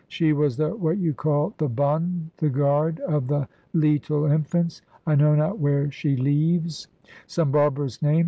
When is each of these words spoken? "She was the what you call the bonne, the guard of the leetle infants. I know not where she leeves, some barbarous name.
"She 0.07 0.33
was 0.33 0.57
the 0.57 0.69
what 0.75 0.97
you 0.97 1.13
call 1.13 1.53
the 1.59 1.69
bonne, 1.69 2.31
the 2.37 2.49
guard 2.49 2.99
of 3.01 3.27
the 3.27 3.47
leetle 3.73 4.25
infants. 4.25 4.81
I 5.05 5.13
know 5.13 5.35
not 5.35 5.59
where 5.59 5.91
she 5.91 6.15
leeves, 6.17 6.87
some 7.27 7.51
barbarous 7.51 8.01
name. 8.01 8.19